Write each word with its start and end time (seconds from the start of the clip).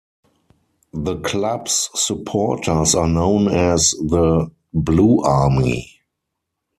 The 0.93 1.19
club's 1.19 1.91
supporters 1.93 2.95
are 2.95 3.07
known 3.07 3.47
as 3.49 3.91
the 3.91 4.49
"Blue 4.73 5.19
Army". 5.19 6.01